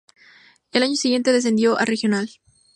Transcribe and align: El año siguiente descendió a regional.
El 0.71 0.81
año 0.81 0.95
siguiente 0.95 1.31
descendió 1.31 1.77
a 1.77 1.85
regional. 1.85 2.27